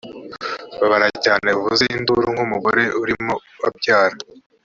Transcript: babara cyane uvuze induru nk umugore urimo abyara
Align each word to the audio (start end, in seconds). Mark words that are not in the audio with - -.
babara 0.79 1.07
cyane 1.25 1.49
uvuze 1.59 1.83
induru 1.97 2.27
nk 2.35 2.41
umugore 2.45 2.83
urimo 3.01 3.33
abyara 3.67 4.15